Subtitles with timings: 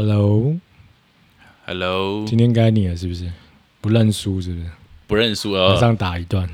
[0.00, 3.30] Hello，Hello，今天该你了是不是？
[3.82, 4.64] 不认输是不是？
[5.06, 5.76] 不认输马哦。
[5.78, 6.48] 上打一段，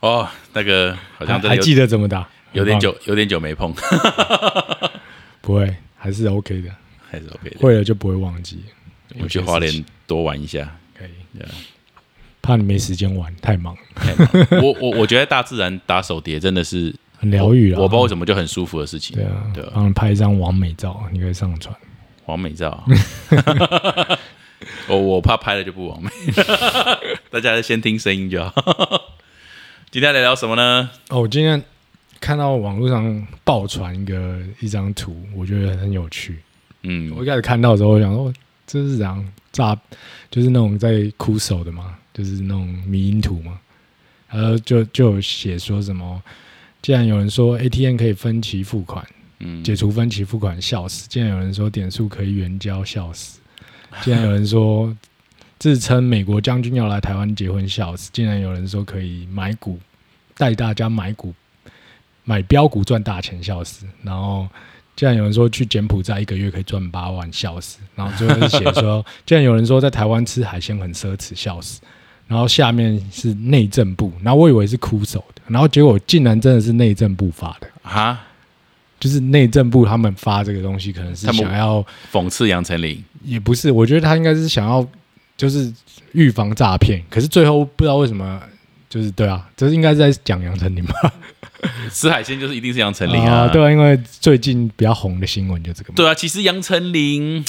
[0.00, 2.28] 哦，那个好还记得怎么打？
[2.52, 3.72] 有点久，有点久没碰，
[5.40, 6.70] 不会，还是 OK 的，
[7.08, 7.58] 还是 OK 的。
[7.60, 8.58] 会了就不会忘记。
[9.20, 10.68] 我去花莲多玩一下。
[10.98, 11.10] 可以
[12.42, 14.28] 怕你没时间玩，太忙，太忙
[14.62, 17.78] 我我我觉得大自然打手碟真的是很疗愈啊。
[17.78, 19.14] 我不知道为什么就很舒服的事情。
[19.14, 21.72] 对啊，对啊帮你拍一张完美照，你可以上传。
[22.30, 22.84] 完美照。
[24.88, 26.10] 我 我怕拍了就不完美，
[27.30, 28.52] 大家先听声音就好。
[29.90, 30.88] 今天来聊什么呢？
[31.08, 31.62] 哦，我今天
[32.20, 36.38] 看到网络上爆传一个一张图，我觉得很有趣。
[36.82, 38.32] 嗯我一开始看到的时候，我想说
[38.66, 39.22] 这是怎样
[39.52, 39.76] 诈，
[40.30, 43.58] 就是那种在哭手的嘛，就是那种迷因图嘛。
[44.28, 46.22] 然后就就有写说什么，
[46.80, 49.04] 既然有人说 ATM 可以分期付款，
[49.40, 53.40] 嗯，解除分期付款，笑死；竟然有人说点数可以援交，笑死；
[54.02, 54.96] 竟然有人说
[55.58, 59.78] 自称美国将军要来台湾结婚，笑死；竟然有人说可以买股，
[60.36, 61.34] 带大家买股，
[62.24, 63.86] 买标股赚大钱，笑死。
[64.02, 64.48] 然后
[64.94, 67.78] 竟然有人说去柬埔寨一个月可以赚八万，笑死。
[67.94, 71.80] 然后最后是写说， 竟然有人说在台湾吃海鲜很奢侈，笑死。
[72.26, 77.66] 然后下面是内政部，然后我以为是哭手的，然后结果竟然真的是内政部发的。
[77.82, 78.20] 哈，
[79.00, 83.02] 就是内政部他们发这个东西，可能是想要，讽刺杨丞琳。
[83.24, 84.86] 也不是，我觉得他应该是想要，
[85.36, 85.72] 就是
[86.12, 87.02] 预防诈骗。
[87.10, 88.40] 可是最后不知道为什么，
[88.88, 91.12] 就是对啊，这应该是在讲杨丞琳吧？
[91.92, 95.94] 吃海鲜就是一定是杨丞琳啊，对啊，因为最近比较红的新闻就这个嘛。
[95.96, 97.44] 对啊，其实杨丞琳，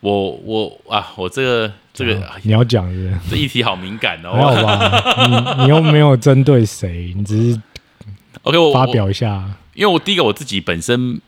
[0.00, 3.20] 我我啊，我这个这个、啊你要讲是不是？
[3.30, 4.62] 这议题好敏感还好哦。
[4.66, 7.60] 吧，你你又没有针对谁，你只是
[8.42, 9.48] OK，我发，表一下。
[9.74, 11.20] 因为我第一个我自己本身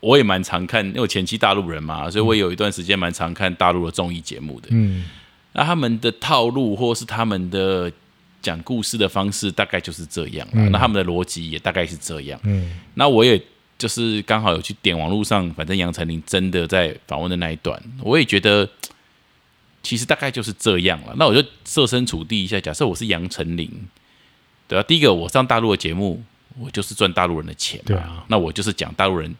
[0.00, 4.68] 我也蛮常看，因为我前期大陆人嘛，所以我有一段时间蛮常看大陆的综艺节目的。
[4.70, 5.04] 嗯，
[5.52, 7.90] 那他们的套路或是他们的
[8.42, 10.52] 讲故事的方式，大概就是这样啦。
[10.54, 12.38] 嗯那他们的逻辑也大概是这样。
[12.44, 13.40] 嗯那我也
[13.78, 18.68] 就是刚好有去点网络上，反正杨丞琳真的在访问的那一段，我也觉得
[19.82, 21.14] 其实大概就是这样了。
[21.16, 23.70] 那我就设身处地一下，假设我是杨丞琳，
[24.68, 26.22] 对啊，第一个我上大陆的节目，
[26.60, 29.34] 我就是赚大陆人的钱嘛，对啊那我就是讲大陆人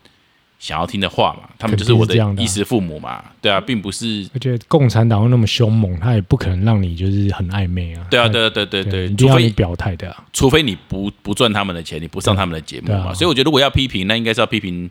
[0.59, 4.27] 想要听的话嘛，他们就是我的啊衣食父母嘛，对啊，并不是。
[4.33, 8.07] 而且共产党又那么凶猛，他也不可能让你就是很暧昧啊。
[8.11, 10.25] 对啊，对啊对对对对，除非表态的啊。
[10.33, 13.11] 除非你不不赚他们的钱，你不上他们的节目嘛。
[13.11, 14.91] 啊所以我觉得，如果要批评，那应该是要批评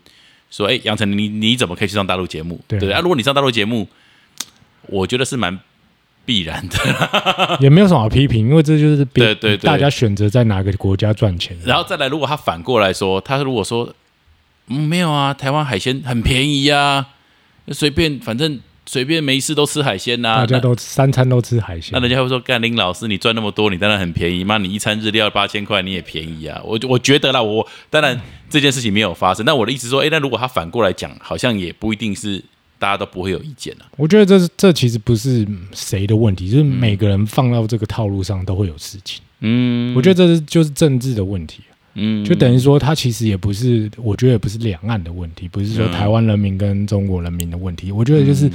[0.51, 2.59] 说，哎，杨丞琳，你你怎么可以去上大陆节目？
[2.67, 3.87] 对啊，如果你上大陆节目，
[4.87, 5.59] 我觉得是蛮
[6.25, 7.57] 必然的。
[7.61, 11.55] 也没有什么好批评，因为这就是别对对对大家选择在哪个国家赚钱。
[11.63, 13.93] 然后再来，如果他反过来说，他如果说，
[14.67, 17.05] 嗯，没有啊，台湾海鲜很便宜啊、
[17.69, 26.61] 随便反正随便没事都吃海鲜呐、大家都三餐都吃海鲜那，人家会说，干林老师，你赚那么多，你当然很便宜嘛，你一餐日料八千块，你也便宜啊。
[26.63, 28.19] 我我觉得啦，我当然
[28.49, 32.43] 这件事情没有发生，但我的意思说，诶，那如果他反过来讲，好像也不一定是
[32.77, 33.85] 大家都不会有意见啊。
[33.97, 36.67] 我觉得这是这其实不是谁的问题，就是嗯。
[36.67, 39.21] 每个人放到这个套路上都会有事情。
[39.39, 41.61] 嗯，我觉得这是就是政治的问题，
[41.95, 45.91] 嗯，就等于说它其实也不是，我觉得也不是两岸的问题，不是说嗯。
[45.91, 48.49] 台湾人民跟中国人民的问题，我觉得就是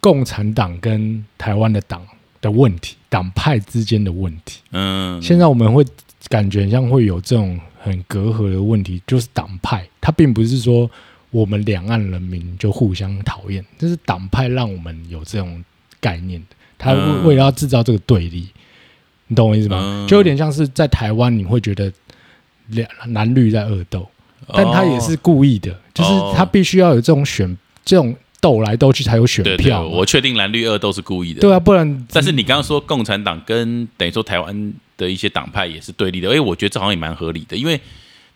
[0.00, 2.06] 共产党跟台湾的党
[2.40, 4.60] 的问题，党派之间的问题。
[4.72, 5.84] 嗯，现在我们会
[6.28, 10.90] 感觉像会有这种很隔阂的问题，就是党派，它并不是说
[11.36, 15.62] 我们两岸人民就互相讨厌，这是党派让我们有这种
[16.00, 16.94] 概念的，他
[17.26, 18.48] 为了要制造这个对立，
[19.26, 19.78] 你懂我意思吗？
[19.82, 20.08] 嗯。
[20.08, 21.92] 就有点像是在台湾，你会觉得
[22.68, 24.08] 两蓝绿在恶斗，
[24.48, 27.54] 但他也是故意的，就是哦他必须要有这种选
[27.84, 31.40] 这种斗来斗去才有选票嘛，我确定蓝绿恶斗是故意的。
[31.40, 37.78] 对啊，不然但是你刚刚说共产党跟等于说台湾的一些党派也是对立的，哎，我觉得这好像也蛮合理的，因为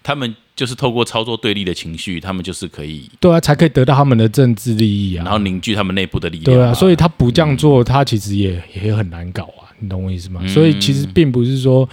[0.02, 6.64] 他们就是透过操作对立的情绪，他们就是可以，对啊，才可以得到他们的政治利益啊，然后凝聚他们内部的力量嘛。
[6.64, 10.40] 对啊，所以他不这样做，他其实也也很难搞啊，你懂我意思吗？
[10.42, 11.88] 嗯所以其实并不是说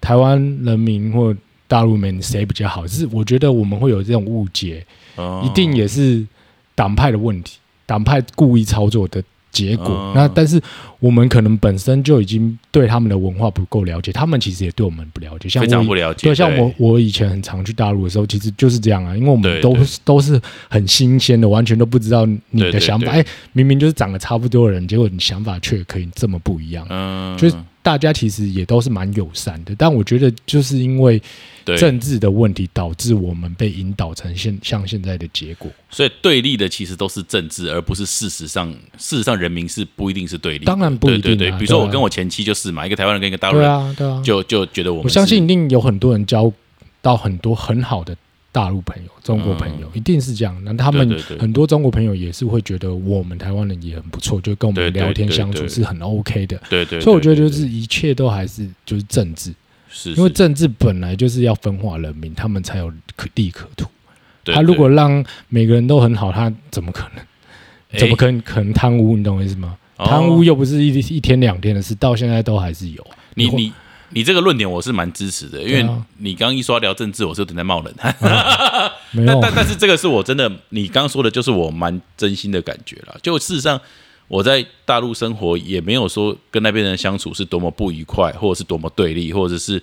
[0.00, 1.34] 台湾人民或
[1.66, 4.86] 大陆人民谁比较好，是我觉得我们会有这种误解，
[5.16, 6.24] 哦一定也是
[6.74, 9.86] 党派的问题，党派故意操作的结果。
[9.86, 10.60] 哦那但是
[10.98, 15.48] 我们可能本身就已经对他们的文化不够了解，他们其实也对我们不了解。
[15.48, 16.26] 像非常不了解。
[16.28, 20.40] 对，像我我以前很常去大陆的时候，其实就是这样啊，因为我们都都是
[20.70, 23.12] 很新鲜的，完全都不知道你的想法。
[23.12, 26.86] 对哎，明明就是长得差不多的人，结果你想法却可以这么不一样。
[26.88, 27.56] 嗯，就是
[27.86, 31.22] 大家其实也都是蛮友善的，但我觉得就是因为
[31.64, 35.70] 对，政治的问题，导致我们被引导成现像现在的结果。
[35.88, 38.68] 所以对立的其实都是政治，而不是事实上，
[38.98, 40.64] 事实上人民是不一定是对立的。
[40.64, 46.52] 当然不一定啊对对对，比如说我跟我前妻就是嘛，一个台湾人跟一个大陆人，对啊，对啊，就就觉得我们我相信一定有很多人交
[47.00, 48.16] 到很多很好的
[48.56, 50.58] 大陆朋友、中国朋友，一定是这样。
[50.64, 51.06] 那他们
[51.38, 56.58] 很多中国朋友也是会觉得我们台湾人也很不错，就跟我们聊天相处是很 OK 的。
[56.70, 59.52] 对对，所以我觉得就是一切都还是就是政治，
[59.90, 63.86] 是因为政治本来就是要分化人民，他们才有可利可图。
[64.46, 67.22] 他如果让每个人都很好，他怎么可能？
[67.90, 69.18] 哎怎么可能可能贪污？
[69.18, 69.76] 你懂我意思吗？
[69.98, 73.02] 哦贪污又不是一一天两天的事，到现在都还是有。
[73.02, 73.72] 会你你
[74.10, 75.86] 你这个论点我是蛮支持的，因为
[76.18, 78.14] 你刚刚一说聊政治，我是有点在冒冷汗。
[79.26, 83.16] 但但但是这个是我真的，你刚刚说的就是我蛮真心的感觉了。
[83.22, 83.80] 就事实上，
[84.28, 89.82] 我在大陆生活也没有说跟那边人相处是多么不愉快，或者是多么对立，或者是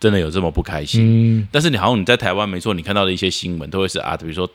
[0.00, 1.40] 真的有这么不开心。
[1.40, 4.48] 嗯，但是你好像你在台湾，没错，你看到的一些新闻都会是啊，比如说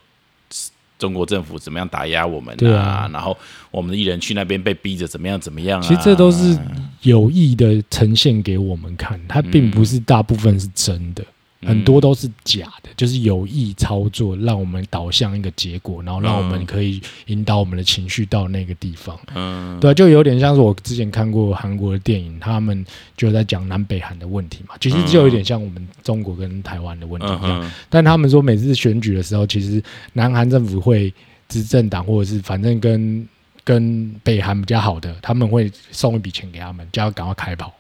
[0.98, 3.38] 中国政府怎么样打压我们对啊然后
[3.70, 5.84] 我们的艺人去那边被逼着怎么样怎么样啊。
[5.88, 6.58] 其实这都是
[7.04, 11.26] 有意的呈现给我们看，它并不是大部分是真的，嗯
[11.66, 19.18] 很多都是假的，就是有意操作，让我们导向一个结果，然后让我们嗯可以引导我们的情绪到那个地方。
[19.34, 27.62] 嗯对啊，就有点像是我之前看过韩国的电影，他们就在讲南北韩的问题嘛，其实就有点像我们中国跟台湾的问题嗯一样。
[27.64, 29.82] 哼但他们说每次选举的时候，其实
[30.14, 31.12] 南韩政府会
[31.50, 33.28] 执政党或者是反正跟
[33.64, 37.74] 跟北韩比较好的，他们会送一笔钱给他们，叫他赶快开炮，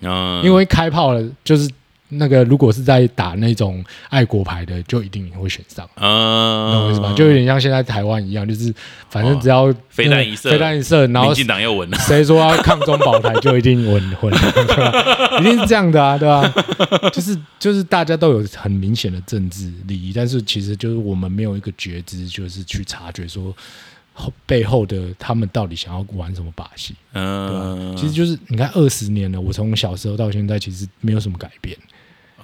[0.00, 1.70] 嗯，因为开炮了就是。
[2.10, 7.12] 那个如果是在打那种爱国牌的，就一定会选上，嗯，懂我意思吗？
[7.16, 8.72] 就有点像现在台湾一样，就是
[9.08, 11.98] 反正只要飞弹一射飞弹一射，然后民进党又稳了。
[12.06, 14.32] 谁说要抗中保台就一定稳稳，
[15.40, 16.52] 一定是这样的啊，对吧？
[17.10, 23.54] 就是就是大家都有很明显的政治利益，但是其实就是我们没有一个觉知，就是去察觉说
[24.12, 27.60] 后背后的他们到底想要玩什么把戏，对吧？
[27.78, 31.76] 嗯，其实就是你看二十年了，我从小时候到现在其实没有什么改变，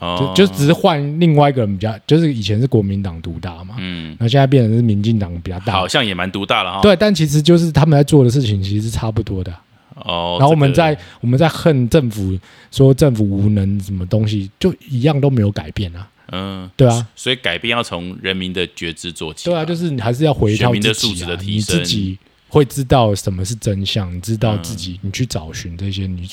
[0.00, 0.34] 哦。
[0.36, 5.74] 就就只是换另外一个人比较，就是以前是国民党独大嘛，嗯，那现在变成是民进党比较大。
[5.74, 6.80] 好，像也蛮独大了哈。
[6.80, 9.52] 对，但其实就是他们在做的事情其实是差不多的。
[9.52, 9.62] 啊。
[10.02, 10.94] 哦，然后我们这个。
[10.94, 12.38] 在我们在恨政府，
[12.70, 19.44] 说政府无能什么东西，就一样都没有改变啊，嗯，对啊，所以改变要从人民的觉知做起。
[19.50, 21.76] 对啊，就是你还是要回到选民的素质你提升。
[21.76, 22.18] 自己
[22.48, 26.26] 会知道什么是真相，你知道自己，嗯你去找寻这些你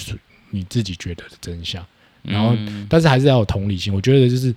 [0.51, 1.85] 你自己觉得的真相，
[2.23, 3.93] 然后嗯但是还是要有同理心。
[3.93, 4.53] 我觉得就是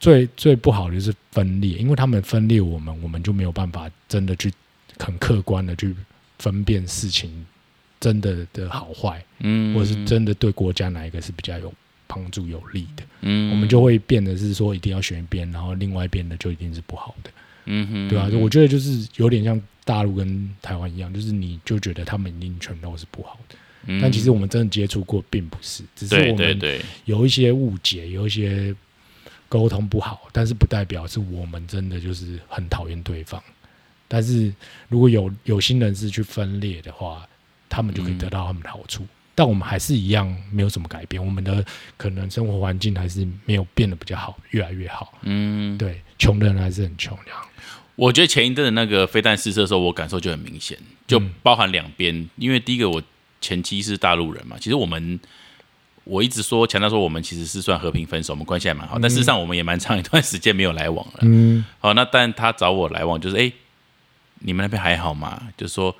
[0.00, 4.52] 最最不好的就是分裂，因为他们分裂我们，我们就没有办法真的去
[4.98, 5.94] 很客观的去
[6.38, 7.46] 分辨事情
[8.00, 9.24] 真的的好坏。
[9.40, 11.72] 嗯或者是真的对国家哪一个是比较有
[12.06, 17.30] 帮助有利的，嗯我们就会变得是说一定要选一边，然后另外一边的就一定是不好的，
[17.66, 23.56] 嗯哼对啊、我觉得就是有点像大陆跟台湾一样，就是你就觉得他们一定全都是不好的，
[23.86, 28.74] 嗯但其实我们真的接触过并不是，只是对我们有一些误解，有一些
[29.48, 33.42] 沟通不好，但是不代表是我们真的就是很讨厌对方。
[34.08, 34.52] 但是
[34.88, 37.26] 如果有有心人士去分裂的话，
[37.68, 39.06] 他们就可以得到他们的好处。
[39.36, 41.64] 但我们还是一样没有什么改变，我们的
[41.96, 45.18] 可能生活环境还是没有变得比较好，越来越好。
[45.22, 47.40] 嗯，对，穷的人还是很穷这样。
[47.96, 53.02] 我觉得前一阵的那个飞弹试射的时候，我感受就很明显，就嗯包含两边，因为第一个我
[53.44, 55.20] 前妻是大陆人嘛，其实我们。
[56.06, 61.20] 我一直说强调说我们其实是算和平分手，我们关系还蛮好，但事实上我们也蛮长一段时间没有来往了。
[61.22, 63.52] 嗯，好，那但他找我来往，就是哎、诶
[64.40, 65.48] 你们那边还好吗？
[65.56, 65.96] 就是说，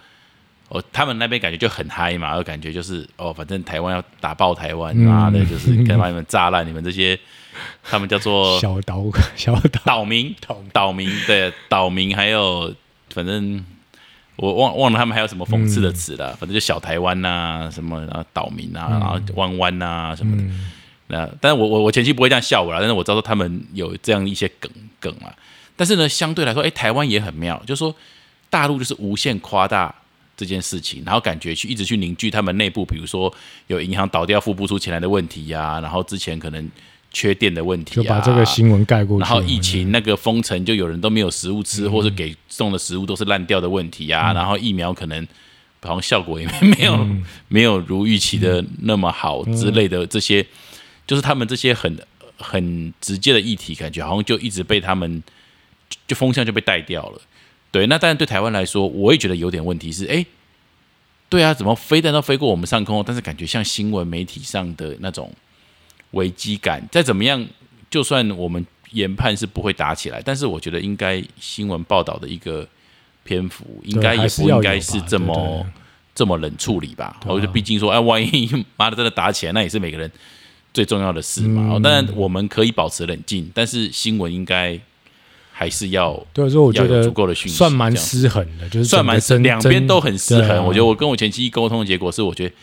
[0.69, 7.19] 哦，他们那边感觉就很嗨嘛，感觉就是哦，反正台湾要打爆台湾，嗯妈的，就是该把你们炸烂你们这些，
[7.83, 9.03] 他们叫做 小岛
[9.37, 10.37] 小岛岛民，
[10.71, 12.75] 岛民对岛民，还有
[13.09, 13.65] 反正
[14.37, 20.43] 我忘忘了他们还有什么讽刺的词了，反正就小台湾呐、什么然后岛民啊，然后弯弯呐什么的。
[20.43, 20.71] 嗯
[21.07, 25.29] 那但是我我我前期不会这样笑我了，但是我知道他们有这样一些梗梗啊。
[25.77, 27.95] 但是呢，相对来说，哎，台湾也很妙，就是说
[28.49, 29.95] 大陆就是无限夸大
[30.35, 33.33] 这件事情，然后感觉去一直去凝聚他们内部，比如说
[33.67, 36.71] 有银行倒掉付不出钱来的问题呀、然后之前可能
[37.15, 39.21] 缺电的问题、啊，就把这个新闻盖过去。
[39.23, 45.27] 然后疫情那个封城，就有人都没有食物吃，或是给送的食物都是烂掉的问题呀、然后疫苗可能
[45.81, 47.09] 好像效果也没有、
[47.49, 50.45] 没有如预期的那么好之类的这些，
[51.07, 51.97] 就是他们这些很
[52.37, 55.23] 很直接的议题，感觉好像就一直被他们
[55.89, 57.21] 就就风向就被带掉了。
[57.71, 60.25] 对，那当然对台湾来说，我也觉得有点问题是，哎，
[61.29, 65.33] 对啊，怎么飞弹都飞过我们上空，但是感觉像新闻媒体上的那种
[66.15, 67.47] 危机感，再怎么样，
[67.91, 72.67] 就算我们研判是不会打起来，但是我觉得应该新闻报道的一个
[73.23, 75.73] 篇幅，应该也不应该是这么对
[76.15, 77.21] 这么冷处理吧？
[77.27, 80.11] 我觉得毕竟说，哎，万一妈的真的打起来，那也是每个人
[80.73, 81.79] 最重要的事嘛。
[81.83, 84.79] 当然我们可以保持冷静，但是新闻应该
[85.53, 90.51] 还是要对，所以我觉得足够的讯息，算蛮失衡的，就是算蛮两边都很失衡。
[90.51, 92.55] 啊我觉得我跟我前妻沟通的结果是，我觉得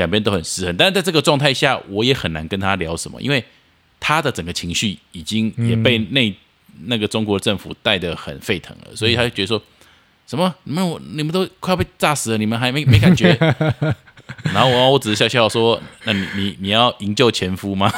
[0.00, 0.76] 两边都很失衡。
[0.76, 3.44] 但是在这个状态下，我也很难跟他聊什么，因为
[3.98, 6.34] 他的整个情绪已经也被内、
[6.86, 9.62] 那个中国政府带得很沸腾了，所以他就觉得说。
[10.26, 10.54] 什么？
[10.62, 13.36] 你们我你们都快要被炸死了，你们还没没感觉？
[14.54, 17.90] 然后我我只是笑笑说：“那你你你要营救前夫吗？”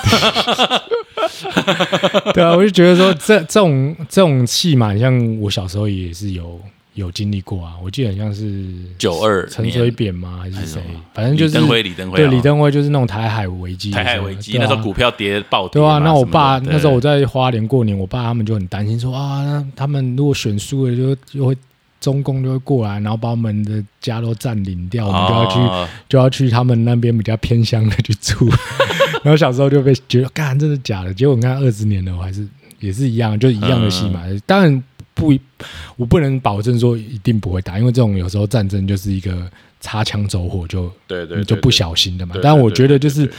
[2.32, 6.58] 对啊，我就觉得说这这种这种戏嘛，像我小时候也是有
[6.94, 7.74] 有经历过啊。
[7.82, 8.64] 我记得很像是
[8.98, 10.38] 九二陈水扁吗？
[10.42, 10.80] 还是谁？
[11.14, 15.88] 反正就是李登辉，李登辉啊，对李登辉就是那种台海危机台海危机，啊那时候股票跌暴跌嘛。
[15.88, 21.56] 对啊，那我爸那时候我在花莲过年，我爸他们就很担心说啊，那他们如果选输了就就会
[22.00, 28.48] 中共就会过来，然后把我们的家都占领掉，我们就要去、哦就要去他们那边比较偏乡的去住。
[29.22, 31.14] 然后小时候就被觉得，干真的假的？
[31.14, 32.44] 结果你看二十年了，我还是
[32.80, 34.20] 也是一样，就是一样的戏嘛。
[34.44, 34.82] 当然
[35.22, 35.64] 不，
[35.96, 39.50] 我不能保证说一定不会打，因为这种有时候战争就是一个
[39.80, 42.42] 擦枪走火就对对，你就不小心的嘛对。
[42.42, 43.30] 但我觉得就是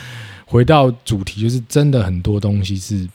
[0.46, 3.08] 回到主题，就是真的很多东西是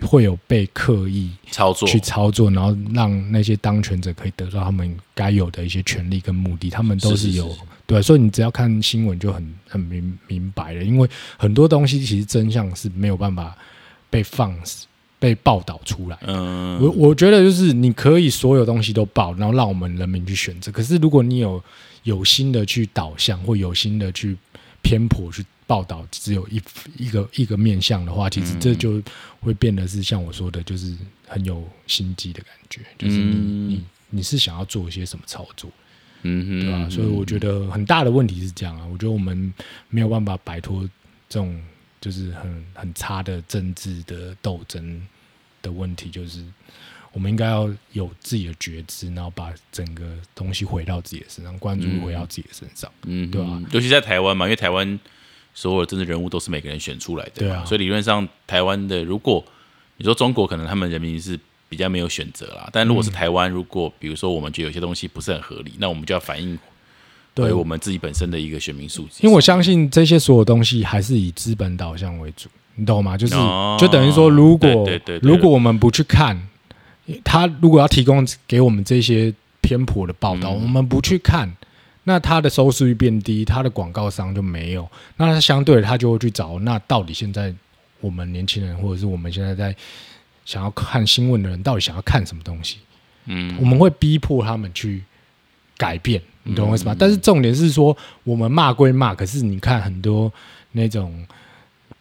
[0.00, 7.44] 会有被刻意操作去操作，然后让那些当权者可以得到他们该有的一些权利跟目的，他们都有是是是
[7.86, 13.56] 对，所以你只要看新闻就很很明明白了，因为很多东西其实真相是没有办法
[14.10, 14.54] 被放
[15.22, 16.18] 被报道出来。
[16.22, 20.72] 嗯，我我觉得就是你可以所有东西都报，然后让我们人民去选择。
[20.72, 21.62] 可是如果你有
[22.02, 24.36] 有心的去导向，或有心的去
[24.82, 26.60] 偏颇去报道，只有一
[26.98, 29.00] 一个一个面向的话，其实这就
[29.40, 30.92] 会变得是像我说的，就是
[31.28, 33.70] 很有心机的感觉，就是你、嗯。
[33.70, 35.70] 你你是想要做一些什么操作，
[36.22, 39.54] 嗯哼，对吧、所以我觉得很大的问题是这样啊，我觉得我们
[39.88, 40.82] 没有办法摆脱
[41.30, 41.58] 这种
[41.98, 45.00] 就是很很差的政治的斗争
[45.62, 46.44] 的问题，就是
[47.12, 50.04] 我们应该要有自己的觉知，然后把整个
[50.34, 52.90] 东西回到自己的身上，关注回到自己的身上。
[53.04, 53.62] 嗯哼，对啊。
[53.70, 54.98] 尤其在台湾嘛，因为台湾
[55.54, 57.64] 所有的政治人物都是每个人选出来的，对啊。
[57.64, 59.44] 所以理论上台湾的，如果
[59.98, 61.38] 你说中国可能他们人民是
[61.68, 63.12] 比较没有选择啦，但如果是嗯。
[63.12, 66.58] 台湾，如果比如说我们觉得有些东西不是很合理，那我们就要反映
[67.34, 67.52] 对。
[67.52, 73.16] 我们自己本身的一个选民素质，因为我相信这些所有东西还是以资本导向为主，你懂吗？
[73.16, 74.88] 就是、哦就等于说，如果
[75.20, 76.40] 如果我们不去看，
[77.24, 81.52] 他如果要提供给我们这些偏颇的报道，嗯我们不去看，
[82.04, 87.52] 那他的收视率变低，他的广告商就没有，那他相对的他就会去找，那到底现在
[88.00, 89.74] 我们年轻人或者是我们现在在
[90.44, 92.78] 想要看新闻的人，到底想要看什么东西？
[93.26, 95.02] 嗯我们会逼迫他们去
[95.76, 96.92] 改变，你懂我意思吗？
[96.92, 100.32] 嗯但是重点是说，我们骂归骂，可是你看很多
[100.72, 101.24] 那种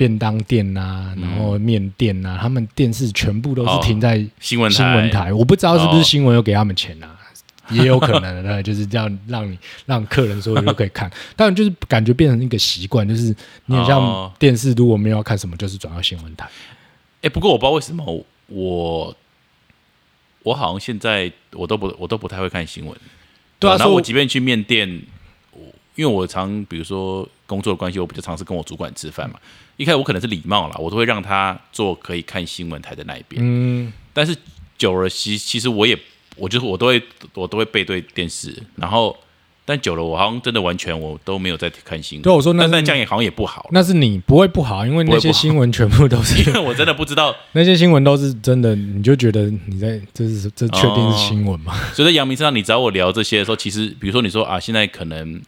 [0.01, 7.17] 便当店呐、嗯然后面店呐、他们电视全部都是停在新闻新闻台，我不知道是不哦是新闻有给他们钱啊。
[7.70, 13.34] 也有可能的，就是这样让你让客人说就可以看， 当然就是感觉变成一个习惯，就是
[13.67, 16.50] 你很像哦电视，如果没有要看什么，就是转到新闻台。
[17.22, 19.15] 哎、不过我不知道为什么我
[20.43, 22.98] 我好像现在我都不我都不太会看新闻。
[23.60, 25.03] 对啊，然后所以我即便去面店，
[25.53, 25.60] 我
[25.96, 29.38] 因为我常比如说工作的关系，我比较尝试跟我主管吃饭嘛。
[29.75, 33.41] 一开始我可能是礼貌啦，我都会让他坐可以看新闻台的那一边。
[33.43, 34.34] 嗯，但是
[34.77, 35.98] 久了，其其实我也
[36.38, 37.03] 我就是我都会
[37.34, 39.17] 我都会背对电视，然后
[39.65, 42.24] 但久了，我好像真的完全我都没有在看新闻。
[42.24, 47.36] 对我说那是但但这样也好像也不好，那是你不会不好，因为那些新闻全部都是因 为我真的不知道。
[47.53, 51.74] 那些新闻都是真的，你就觉得你在这是这确定是新闻吗？
[51.93, 55.41] 所以在阳明身上，你找我聊这些的时候，其实比如说你说啊，现在可能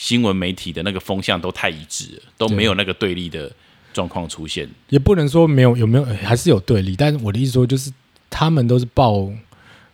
[0.00, 3.52] 新闻媒体的那个风向都太一致了，都没有那个对立的
[3.92, 4.66] 状况出现。
[4.88, 6.96] 也不能说没有有没有，还是有对立。
[6.96, 7.92] 但是我的意思说，就是
[8.30, 9.30] 他们都是报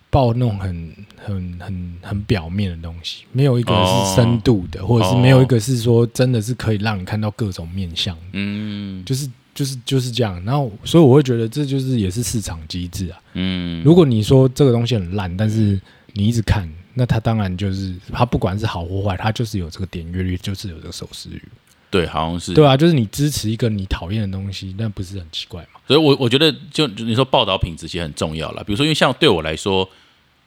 [0.09, 10.41] 报那种很很很很表面的东西，没有一个是深度的，或者是没有一个是说真的是可以让你看到各种面相，嗯就是就是就是这样。
[10.45, 13.19] 然后，所以我会觉得这就是也是市场机制啊。
[13.35, 15.81] 嗯，如果你说这个东西很烂，但是
[16.13, 21.43] 你一直看，那它当然就是它不管是好或坏，它就是有这个点阅率，就是有这个收视率。
[21.91, 22.55] 对，好像是。
[22.55, 25.81] 对啊，就是你支持一个你讨厌的东西，那不是很奇怪吗？
[25.87, 28.65] 所以我我觉得就就你说报道品质其实很重要了。
[28.65, 29.85] 比如说，因为像对我来说，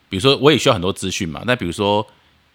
[0.09, 1.43] 比如说我也需要很多资讯嘛。
[1.45, 2.05] 那比如说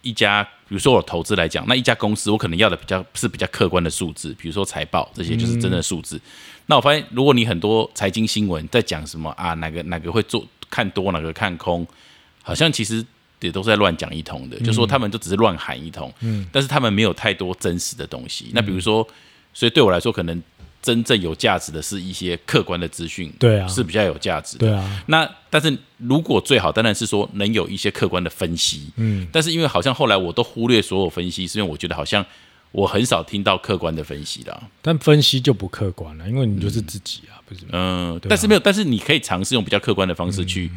[0.02, 6.20] 一家，比如说我投资来讲，那一家公司我可能要的比较是比较客观的数字，比如说财报这些就是真的数字。
[6.66, 11.86] 那我发现，如果你很多财经新闻在讲什么啊，哪个哪个会做看多，哪个看空，
[12.42, 13.04] 好像其实
[13.46, 18.50] 也都是在乱讲一通的，就说他们就只是乱喊一通，嗯，但是他们没有太多真实的东西。
[18.52, 19.06] 那比如说，
[19.52, 20.42] 所以对我来说，可能
[20.82, 24.66] 真正有价值的是一些客观的资讯，对啊，是比较有价值的。
[24.66, 32.24] 对啊，那但是如果最好当然是说能有一些客观的分析，嗯，但是因为好像后来我都忽略所有分析，是因为我觉得好像
[32.72, 34.70] 我很少听到客观的分析了。
[34.82, 37.62] 但分析就不客观了，因为你就是自己啊，不是？
[37.72, 40.70] 嗯，但是没有，但是你可以尝试用比较客观的方式去，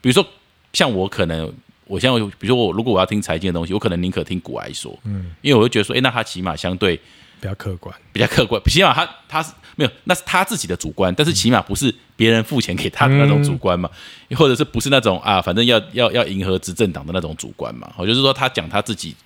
[0.00, 0.26] 比如说
[0.72, 1.52] 像我可能，
[1.90, 6.96] 我现在比如说我如果我要听财经的东西，我可能宁可听古来说，嗯，因为我就觉得说，哎、那他起码相对
[7.40, 7.92] 比较客观。
[8.12, 13.90] 比较客观，起码他他是没有，那是他自己的主观，但是起码不是别人付钱给他的那种主观嘛，
[14.36, 19.16] 或者是不是那种啊，反正要要要迎合执政党的那种主观嘛，我就是说他讲他自己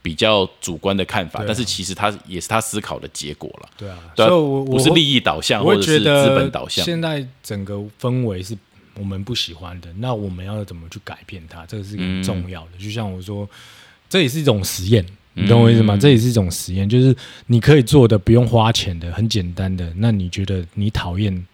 [0.00, 1.44] 比较主观的看法，啊。
[1.46, 8.56] 但是其实他也是他思考的结果了，对啊，对啊所以我不是利益导向或者是资本导向，现在整个氛围是
[8.98, 11.64] 我们不喜欢的，那我们要怎么去改变它？
[11.66, 12.70] 这个是很重要的。
[12.78, 13.48] 就像我说，
[14.08, 15.94] 这也是一种实验，你懂我意思吗？
[15.96, 17.14] 嗯这也是一种实验，就是
[17.46, 19.92] 你可以做的不用花钱的，很简单的。
[19.96, 21.46] 那你觉得你讨厌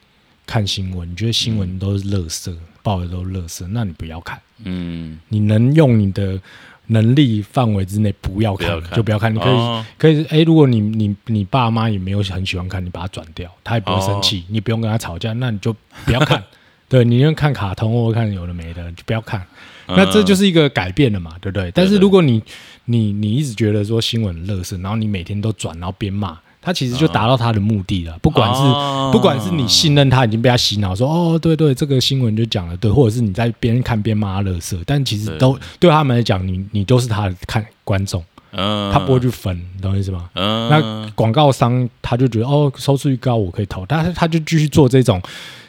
[0.46, 4.40] 看新闻，你觉得新闻都是垃圾，报的都是垃圾，那你不要看。
[4.64, 6.40] 嗯，你能用你的
[6.86, 9.34] 能力范围之内不要看，就不要看。
[9.34, 16.40] 你可以、哦可以，哎、如果你你你爸妈也没有很喜欢看，你把它转掉，他也不会生哦气，你不用跟他吵架，那你就不要看。
[16.92, 19.40] 对，你愿看卡通或者看有的没的，就不要看。
[19.40, 21.70] 嗯那这就是一个改变了嘛，对不对？
[21.72, 22.40] 但是如果你
[22.84, 28.16] 你你一直觉得说新闻乐色，然后你每天都转，然后边骂，他其实就达到他的目的了。
[28.20, 40.30] 不管是、哦不管是你信任他，已经被他洗脑说哦，对对，这个新闻就讲了对，或者是你在边看边骂他垃圾，但其实都对他们来讲，你你都是他的看观众，嗯，他不会去分，你懂我意思吗？
[40.34, 45.20] 嗯，那广告商他就觉得哦，收视率高，我可以投，但是他就继续做这种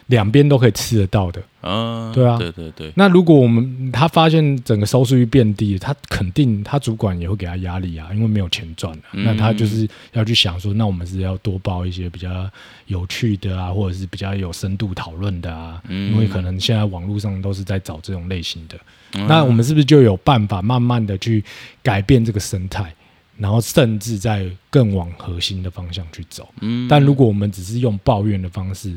[0.08, 1.42] 两边都可以吃得到的。
[1.62, 2.38] 嗯，对啊。
[2.38, 9.24] 对对对，那如果我们他发现整个收视率变低，他肯定他主管也会给他压力啊，因为没有钱赚了、嗯。
[9.24, 12.50] 那他就是要去想说，那我们是要多报一些比较
[12.88, 16.12] 有趣的啊，或者是比较有深度讨论的啊，嗯。
[16.12, 18.78] 因为可能现在网络上都是在找这种类型的。
[19.14, 19.26] 嗯。
[19.28, 21.44] 那我们是不是就有办法慢慢的去
[21.82, 22.94] 改变这个生态，
[23.38, 26.50] 然后甚至在更往核心的方向去走？
[26.60, 26.90] 嗯。
[26.90, 28.94] 但如果我们只是用抱怨的方式，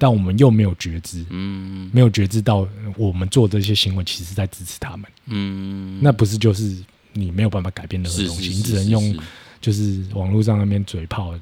[0.00, 6.74] 但我们又没有觉知，嗯没有觉知到我们做这些行为其实在支持他们，嗯，那不是就是
[7.12, 9.20] 你没有办法改变任何东西，是是是你只能用是是
[9.60, 11.38] 就是网络上那边嘴炮，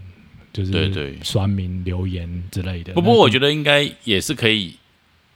[0.53, 2.93] 就是对对酸民留言之类的。
[2.95, 4.75] 不不过我觉得应该也是可以，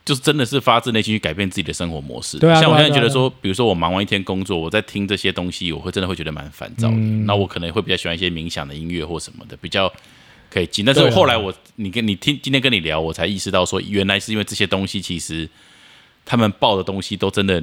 [0.04, 2.40] 就是真的是发自内心去改变自己的生活模式。
[2.40, 6.96] 对啊像我现在觉得说，比如说我忙完一天工作，我在听这些东西，我会真的会觉得蛮烦躁的。
[6.96, 9.92] 嗯那我可能会比较喜欢一些冥想的音乐或什么的，比较
[10.52, 10.84] 可以进。
[10.84, 15.48] 但是后来我你跟你听今天跟你聊，我才意识到说，原来是因为这些东西其实
[16.24, 17.62] 他们报的东西都真的。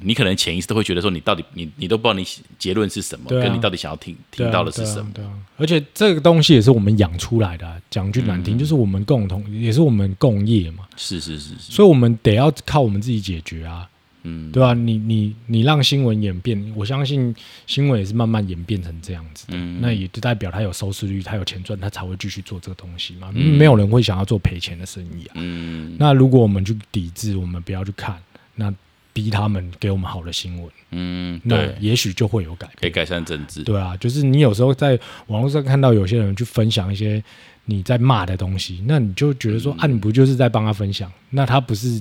[0.00, 2.24] 你可能潜意识都会觉得说，你到底你你都不知道你
[2.56, 5.10] 结论是什么，啊跟你到底想要听听到的是什么。
[5.12, 13.90] 对啊对啊，而且这个东西也是我们养出来的啊、讲句难听，嗯就是我们共同，也是我们共业嘛，是是是是，所以我们得要靠我们自己解决啊。
[14.22, 17.34] 嗯，对吧、你你你让新闻演变，我相信
[17.66, 19.52] 新闻也是慢慢演变成这样子的。
[19.56, 23.30] 嗯那也就代表他有收视率，他有钱赚，他才会继续做这个东西嘛。
[23.34, 25.32] 嗯没有人会想要做赔钱的生意啊。
[25.36, 28.18] 嗯那如果我们去抵制，我们不要去看，
[28.56, 28.74] 那
[29.18, 32.76] 逼他们给我们好的新闻，嗯，那对，也许就会有改变。
[32.80, 33.64] 可以改善政治。
[33.64, 37.20] 对啊，就是你有时候在网络上看到有些人去分享一些
[37.64, 41.10] 你在骂的东西，那你就觉得说、啊，你不就是在帮他分享？
[41.30, 42.00] 那他不是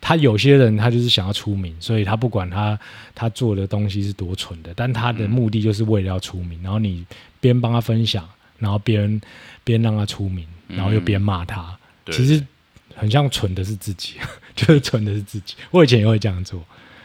[0.00, 2.78] 他有些人他就是想要出名，所以他不管他
[3.16, 6.62] 他做的东西是多蠢的，但他的目的就是为了要出名。
[6.62, 7.04] 然后你
[7.40, 8.28] 边帮他分享，
[8.60, 9.20] 然后边
[9.64, 12.46] 边让他出名，然后又边骂他，对其实
[12.94, 14.14] 很像蠢的是自己，
[14.54, 15.54] 就是蠢的是自己。
[15.70, 16.62] 我以前也会这样做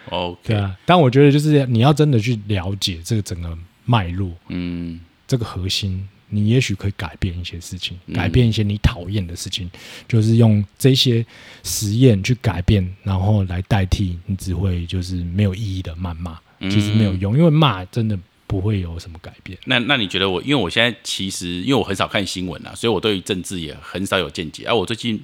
[0.09, 0.77] ，OK，啊。
[0.85, 4.31] 但我觉得就是你要真的去了解这个整个脉络。
[4.47, 9.69] 嗯这个核心，你也许可以改变一些事情，嗯改变一些你讨厌的事情，
[10.07, 11.23] 就是用这些
[11.63, 19.55] 实验去改变，然后来代替你只会就是没有意义的谩骂，嗯其实没有用，因为骂真的不会有什么改变。
[19.65, 24.65] 那那你觉得我，因为我现在其实因为我很少看新闻啊，所以我对于政治也很少有见解。
[24.65, 25.23] 啊、我最近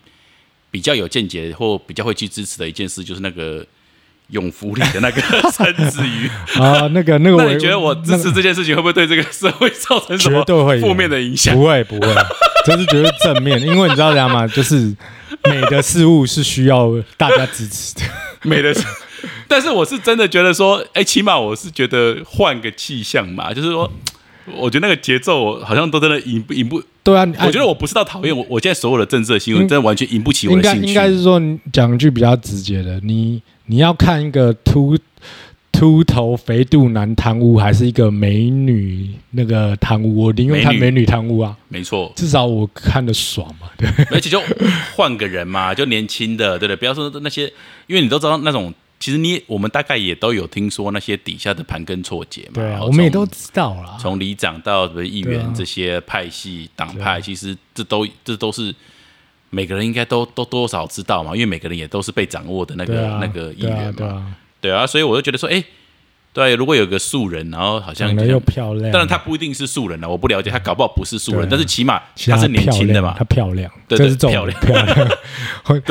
[0.76, 3.66] 比较有见解或比较会去支持的一件事，就是那个
[4.32, 6.30] 永福里的那个 陈子瑜。
[6.62, 10.44] 啊，那个那个，那你觉得我支持这件事情会不会对这个社会造成什么
[10.82, 11.56] 负面的影响？
[11.56, 12.14] 不会不会，
[12.68, 14.46] 这是绝对正面，因为你知道怎样吗？
[14.46, 14.94] 就是
[15.46, 18.02] 美的事物是需要大家支持的。
[18.44, 18.76] 美的
[19.48, 23.90] 但是我是真的觉得说，哎，起码我是觉得换个气象嘛，就是说，
[24.58, 26.82] 我觉得那个节奏好像都真的引不引不。
[27.04, 30.88] 对啊，我觉得我不是到讨厌我，我现在所有的政治新闻真的完全引不起我的兴趣。
[30.88, 34.98] 应该是说讲一句比较直接的，你你要看一个秃
[35.72, 40.26] 秃头肥肚男贪污，还是一个美女那个贪污？
[40.26, 43.70] 我宁愿看美女贪污啊，没错，至少我看的爽嘛。
[43.78, 44.42] 对，而且就
[44.96, 46.76] 换个人嘛，就年轻的，对不对？
[46.76, 47.44] 不要说那些，
[47.88, 48.74] 因为你都知道那种。
[49.00, 53.98] 其实你我们大概也都有听说那些底下的盘根错节嘛，对啊，我们也都知道了。
[54.00, 58.74] 从里长到什么议员这些派系党派，其实这都这都是
[59.50, 65.64] 每个人应该都都多少知道嘛，因为每个人也都是被掌握的那个那个议员嘛，对啊，所以我就觉得说，哎。
[66.36, 75.10] 对，如果有个素人，然后好像长得又漂亮，当然他不一定是素人了，我不了解他，搞不好不是素人，但是起码他是年轻的嘛，他漂亮，这是漂亮，漂亮。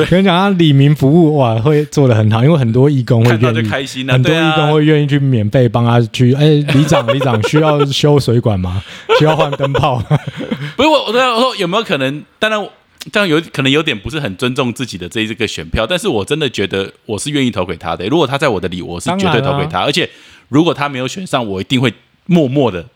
[0.07, 6.35] 跟你讲，他李明服务哇，会做的很好，因为很多义工会愿意，开心很多义工会愿意去免费帮他去。
[6.35, 8.83] 哎，李长，李长 需要修水管吗？
[9.19, 9.97] 需要换灯泡？
[10.77, 12.23] 不是我，我说有没有可能？
[12.39, 12.69] 当然。
[13.13, 18.07] 这样有可能有点不是很尊重自己的这一个选票，但是我真的觉得我是愿意投给他的。
[18.07, 19.81] 如果他在我的里，我是绝对投给他。
[19.81, 20.09] 而且
[20.49, 21.93] 如果他没有选上，我一定会
[22.27, 22.87] 默默的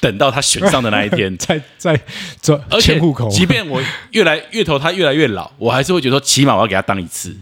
[0.00, 1.98] 等到他选上的那一天，再再
[2.40, 3.28] 做迁户口。
[3.30, 7.36] 即便我越来越投他越来越老，我还是会觉得说，起码我要给他当一次。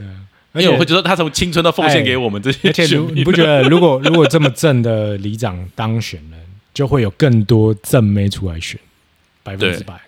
[0.53, 2.69] 而且我会觉得他从青春都奉献给我们这些。
[2.69, 6.37] 而且你不觉得，如果如果这么正的里长当选了，
[6.73, 8.79] 就会有更多正妹出来选，
[9.43, 10.01] 百分之百。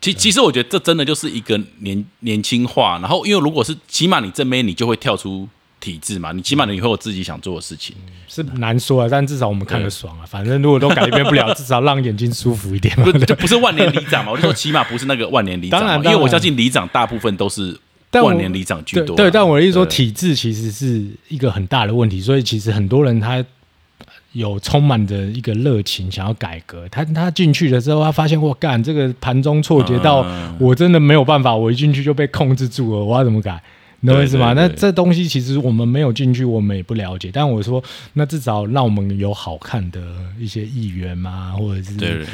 [0.00, 5.46] 其其实我觉得这真的就是一个年年轻化，然后因为如果是起码你正妹，你就会跳出
[5.84, 7.94] 体制嘛，你起码你会有自己想做的事情，
[8.26, 10.24] 是难说啊，但至少我们看得爽啊。
[10.24, 13.12] 反正如果都改变不了， 至少让眼睛舒服一点嘛。
[13.26, 17.78] 就不是万年里长嘛，我就说起码不是那个万年里长，当然，因为我相信里长大部分都是
[18.12, 19.14] 万年里长居多。
[19.14, 23.44] 对，但我的意思说体制其实是一个很大的问题，所以其实很多人他。
[24.32, 26.88] 有充满着一个热情，想要改革。
[26.88, 30.26] 他他进去的时候，他发现我干这个盘中错节到
[30.58, 33.04] 我真的没有办法，我一进去就被控制住了。
[33.04, 33.62] 我要怎么改？
[34.04, 34.52] 你懂我意思吗？
[34.52, 37.30] 那这东西其实我们没有进去，我们也不了解。
[37.32, 39.98] 但我说，那至少让我们有好看的
[40.38, 42.26] 一些议员嘛，或者是对。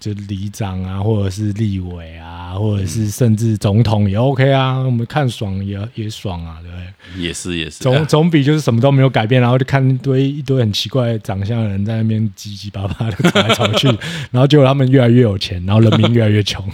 [0.00, 7.20] 就里长啊，或者是立委啊，或者是甚至总统也 OK 啊，我们看爽也也爽啊，对不对？
[7.20, 13.88] 也是也是，总 总比就是什么都没有改变，然后就看一堆一堆很奇怪长相的人在那边叽叽巴巴的吵来吵去，
[14.30, 16.64] 然后结果他们越来越有钱，然后人民越来越穷，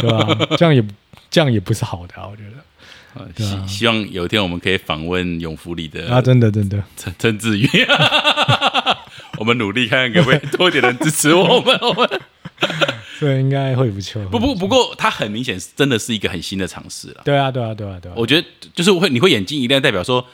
[0.00, 0.34] 对吧？
[0.56, 0.82] 这样也
[1.30, 2.57] 这样也不是好的，我觉得。
[3.36, 7.68] 希希望有一天我们可以访问永福里的啊，真的真的陈 陈志宇，
[9.38, 12.20] 我们努力看看可不可以多一点人支持我们， 我们。
[13.20, 14.24] 对，应该会不错。
[14.26, 17.22] 不不不过，他很明显真的是一个很新的尝试了。
[17.24, 18.14] 对啊，对啊，对啊，对啊。
[18.16, 20.24] 我觉得就是会，你会眼睛一亮，代表说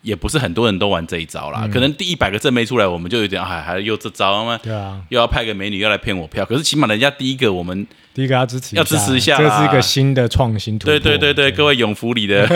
[0.00, 1.68] 也不是很多人都玩这一招啦。
[1.70, 4.58] 可能第一百个证没出来，我们就有点哎，还又这招吗？
[4.62, 6.46] 对啊，又要派个美女要来骗我票。
[6.46, 9.36] 可是起码人家第一个，我们第一个要支持，要支持一下。
[9.36, 10.98] 这是一个新的创新突破。
[10.98, 12.46] 对对对对，各位永福里的，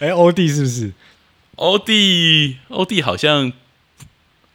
[0.00, 0.92] 哎，欧弟是不是？
[1.56, 3.52] 欧弟，欧弟好像。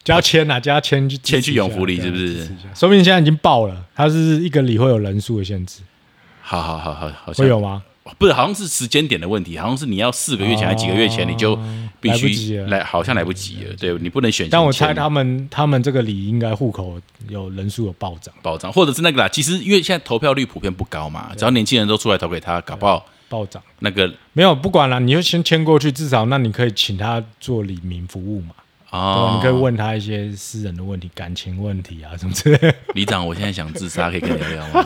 [0.03, 2.47] 加签啊，加签去签去永福里是不是？
[2.73, 5.81] 说明现在已经爆了，它是一个里会有人数的限制。
[6.41, 7.83] 好好好好，好会有吗？
[8.17, 11.57] 不是，好像是时间点的问题，好像是你要四个月前还几个月前你就
[11.99, 13.75] 必须来，好像来不及了。
[13.77, 14.47] 对你不能选。
[14.49, 19.27] 但我猜他们他们这个里应该户口有人数有暴涨，暴涨，或者是那个啦。
[19.27, 23.61] 其实因为现在投票率普遍不高嘛，只要年轻人都出来投给他，搞不好暴涨。
[23.79, 28.49] 那个没有不管了，你就先签过去，至少那你可以请他做里民服务嘛。
[28.89, 32.73] 哦，你可以问他一些私人的问题、感情问题啊，什么之类。
[32.95, 34.85] 李长，我现在想自杀，可以跟你聊聊吗？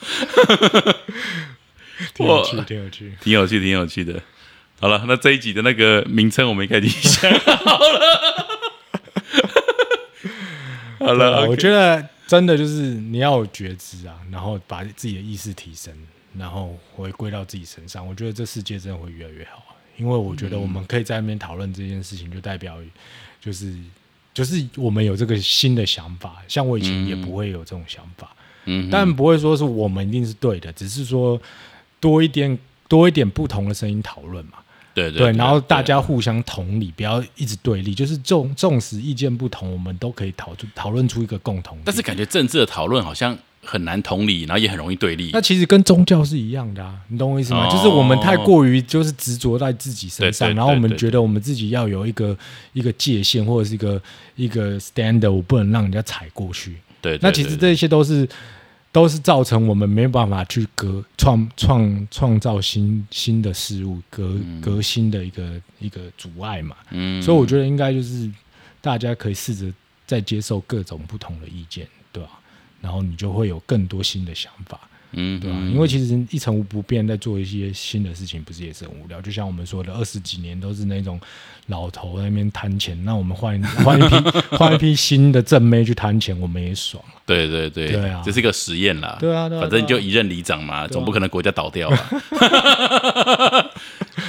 [2.14, 4.20] 挺有趣，挺有趣，挺有趣，挺有趣的。
[4.80, 8.46] 好了，那这一集的那个名称我们应该已经想好了。
[11.00, 15.92] 好了，我觉得真的就是你要有觉知啊，然后把自己的意识提升，
[16.36, 19.64] 然后回归到自己身上，我觉得这世界真的会越来越好。
[19.96, 22.78] 因为我觉得我们可以在那边讨论这件事情，就代表
[23.40, 23.74] 就是
[24.32, 26.36] 就是我们有这个新的想法。
[26.46, 28.36] 像我以前也不会有这种想法，嗯，
[28.90, 31.40] 但不会说是我们一定是对的，只是说
[32.00, 34.52] 多一点多一点不同的声音讨论嘛。
[34.94, 37.94] 对对，然后大家互相同理，不要一直对立。
[37.94, 41.78] 就是纵纵使意见不同，我们都可以讨讨论出一个共同。
[41.84, 43.36] 但是感觉政治的讨论好像。
[43.60, 45.30] 很难同理，然后也很容易对立。
[45.32, 47.68] 那其实跟宗教是一样的啊，你懂我意思吗？
[47.68, 52.34] 就是我们太过于就是执着在自己身上，然后我们觉得我们自己要有一个
[52.72, 54.00] 一个界限或者是一个
[54.36, 56.76] 一个 standard，我不能让人家踩过去。
[57.02, 58.26] 对，那其实这些都是
[58.90, 66.76] 都是造成我们没办法去革创创创造新新的事物，革革新的一个一个阻碍嘛。
[66.90, 68.30] 嗯，所以我觉得应该就是
[68.80, 69.72] 大家可以试着
[70.06, 72.30] 再接受各种不同的意见，对吧？
[72.80, 74.80] 然后你就会有更多新的想法。
[75.12, 79.20] 嗯，对吧、因为其实一成不变，在做一些新的事情，不是也是很无聊？
[79.22, 81.18] 就像我们说的，二十几年都是那种
[81.68, 84.16] 老头在那边贪钱，那我们换 换一批
[84.50, 87.02] 换一批新的正妹去贪钱，我们也爽。
[87.24, 89.16] 对对对，对啊这是一个实验啦。
[89.20, 92.10] 对啊，对啊，反正就一任里长嘛，总不可能国家倒掉吧？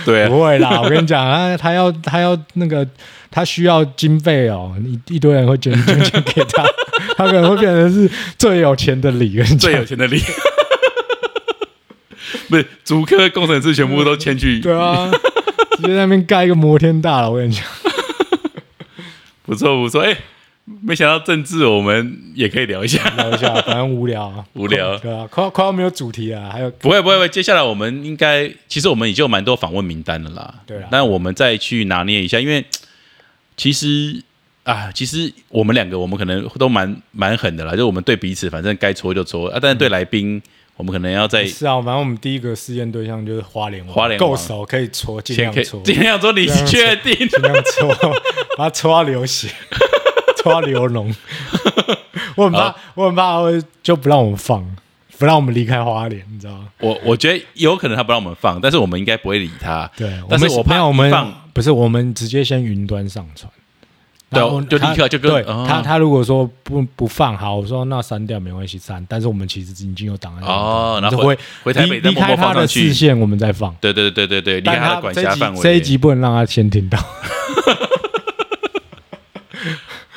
[0.05, 2.87] 对啊，不会啦，我跟你讲，啊他要他要那个
[3.29, 4.73] 他需要经费哦，
[5.07, 6.63] 一一堆人会捐捐钱给他，
[7.17, 10.21] 他可能会变成是最有钱的里，跟最有钱的里。
[12.49, 15.09] 不是，主科工程师全部都迁去，对啊，
[15.77, 17.63] 直接在那边盖一个摩天大楼，我跟你讲。
[19.45, 20.01] 不错不错。
[20.01, 20.15] 哎、
[20.81, 23.07] 没想到政治我们也可以聊一下。
[23.17, 30.53] 聊一下，反正无聊啊，无聊对啊，快快要没有主题啊，还有不会不会不会，接下来我们应该，其实我们已经有蛮多访问名单了啦。
[30.65, 32.63] 对啊但我们再去拿捏一下，因为
[33.57, 34.21] 其实
[34.63, 40.39] 啊，其实我们两个我们可能都蛮蛮狠的啦，就我们对彼此反正该戳就戳啊，但是对来宾，
[40.79, 47.13] 我们可能要在是啊，反正我们第一个试验对象就是花莲王，花莲够熟可以戳，尽量戳，尽量搓你确定？
[47.27, 47.93] 尽量戳，
[48.57, 49.49] 把它戳到流血，
[50.41, 51.13] 戳到流脓。
[52.37, 54.65] 我很怕，我很怕会就不让我们放，
[55.17, 56.69] 不让我们离开花莲，你知道吗？
[56.79, 59.91] 我我觉得有可能他不让我们放，但是我们应该不会理他。
[59.97, 63.51] 对，但是我怕我们放不是我们直接先云端上传。
[64.31, 73.75] 对然后就立刻就跟对哦他他如果说不不放好，我说那删掉没关系删，但是我们其实已经有档案哦然后就会回台北离开他的放上去视线，我们再放。
[73.81, 75.59] 对对对对对，离开他的管辖范围。
[75.61, 76.99] 这一集不能让他先听到，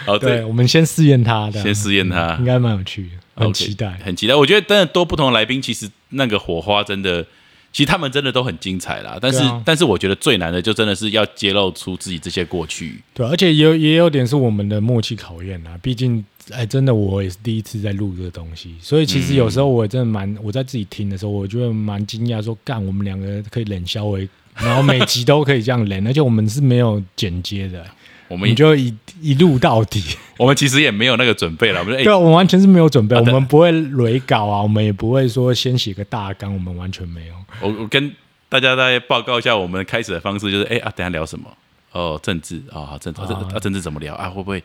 [0.06, 3.98] 哦，对，对，我们先试验他的，先试验他应该蛮有趣的，很期待。
[4.04, 4.34] 很期待。
[4.34, 7.24] 我觉得真的多不同的来宾，其实那个火花真的，
[7.72, 9.18] 其实他们真的都很精彩啦。
[9.20, 13.00] 但是，啊但是我觉得最难的就真的是要揭露出自己这些过去。
[13.14, 15.78] 对，而且也有也有点是我们的默契考验啦。
[15.82, 27.86] 毕竟，哎，真的我也是第一次在录这个东西，所以其实有时候我真的蛮我在自己听的时候，我觉得蛮惊讶，说干我们两个可以冷消为，然后每集都可以这样冷，而且我们是没有剪接的，
[28.28, 30.02] 我们就一一路到底。
[30.36, 31.80] 我们其实也没有那个准备了。
[31.80, 37.34] 我们说，哎、对啊，我们完全是没有准备，啊对我们不会雷稿啊，我们也不会说先写个大纲，我们完全没有。
[37.60, 38.12] 我我跟
[38.48, 41.46] 大家大概报告一下我们开始的方式，就是哎、啊，等一下聊什么？
[41.92, 44.28] 哦，政治啊，好政治、啊，政治怎么聊啊？
[44.28, 44.62] 会不会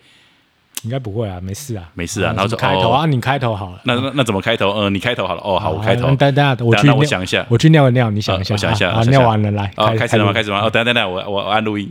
[0.83, 3.81] 应该不会啊，没事啊，没事啊然后就开头啊，你开头好了。
[3.83, 4.71] 那那那怎么开头？
[4.71, 5.41] 嗯、你开头好了。
[5.43, 6.07] 哦，好，我开头。
[6.07, 10.31] 啊等等下，我去想一下我去尿个尿，你想一下，啊我想一下啊，尿完了来，哦，开始了吗？
[10.31, 10.61] 开始吗？
[10.61, 11.89] 哦，等一下等一下，我我我按录音。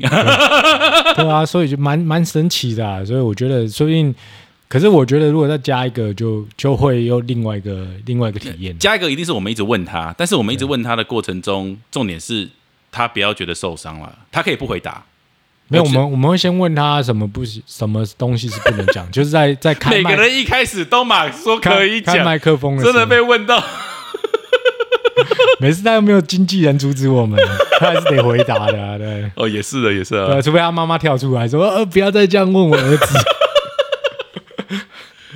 [1.17, 4.15] 对啊，所以就蛮蛮神奇的啊，所以我觉得说不定，
[4.69, 8.79] 可是我觉得如果再加一个，就就会有另外一个另外一个体验。
[8.79, 12.49] 加一个一定是我们一直问他，但是我们一直问他的过程中，重点是
[12.93, 15.05] 他不要觉得受伤了，他可以不回答。
[15.69, 23.63] 没有，我们我们会先问他什么不行，什么东西是不能讲， 就是在在开每个人一开始都马说可以讲，麦克风的，真的被问到，
[25.59, 27.43] 每次他又没有经纪人阻止我们，
[27.81, 29.31] 他还是得回答的啊，对。
[29.35, 30.43] 哦，也是的，也是的对，。
[30.43, 33.19] 除非他妈妈跳出来说：“呃，不要再这样问我儿子。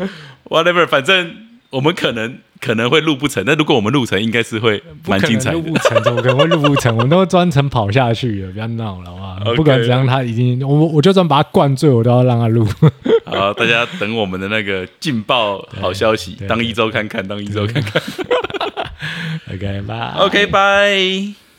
[0.48, 1.36] Whatever，反正
[1.70, 5.56] 我们可能可能会录不成，但如果我们录成，应该是会”蛮精彩的。
[5.56, 6.94] 录不成，怎么可能会录不成？
[6.94, 9.10] 我们都专程跑下去了，不要闹了，
[9.44, 12.68] 好不管怎样，他已经我我就算把他灌醉，我都要让他录。
[13.24, 18.02] 好，大家等我们的那个劲爆好消息对，当一周看看，当一周看看。
[19.54, 20.12] OK，拜。
[20.18, 21.49] OK，拜。